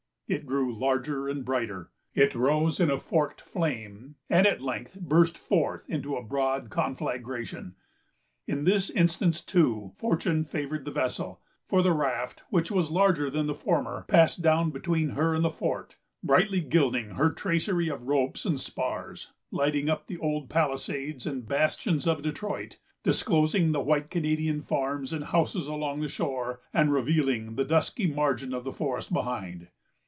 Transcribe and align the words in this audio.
It 0.33 0.45
grew 0.45 0.73
larger 0.73 1.27
and 1.27 1.43
brighter; 1.43 1.91
it 2.13 2.33
rose 2.35 2.79
in 2.79 2.89
a 2.89 2.97
forked 2.97 3.41
flame, 3.41 4.15
and 4.29 4.47
at 4.47 4.61
length 4.61 4.97
burst 5.01 5.37
forth 5.37 5.83
into 5.89 6.15
a 6.15 6.23
broad 6.23 6.69
conflagration. 6.69 7.75
In 8.47 8.63
this 8.63 8.89
instance, 8.89 9.43
too, 9.43 9.91
fortune 9.97 10.45
favored 10.45 10.85
the 10.85 10.91
vessel; 10.91 11.41
for 11.67 11.81
the 11.81 11.91
raft, 11.91 12.43
which 12.49 12.71
was 12.71 12.91
larger 12.91 13.29
than 13.29 13.47
the 13.47 13.53
former, 13.53 14.05
passed 14.07 14.41
down 14.41 14.71
between 14.71 15.09
her 15.09 15.35
and 15.35 15.43
the 15.43 15.49
fort, 15.49 15.97
brightly 16.23 16.61
gilding 16.61 17.15
her 17.15 17.29
tracery 17.29 17.89
of 17.89 18.07
ropes 18.07 18.45
and 18.45 18.57
spars, 18.57 19.33
lighting 19.51 19.89
up 19.89 20.07
the 20.07 20.17
old 20.17 20.49
palisades 20.49 21.25
and 21.25 21.45
bastions 21.45 22.07
of 22.07 22.21
Detroit, 22.21 22.79
disclosing 23.03 23.73
the 23.73 23.81
white 23.81 24.09
Canadian 24.09 24.61
farms 24.61 25.11
and 25.11 25.25
houses 25.25 25.67
along 25.67 25.99
the 25.99 26.07
shore, 26.07 26.61
and 26.73 26.93
revealing 26.93 27.55
the 27.57 27.65
dusky 27.65 28.07
margin 28.07 28.53
of 28.53 28.63
the 28.63 28.71
forest 28.71 29.11
behind. 29.11 29.67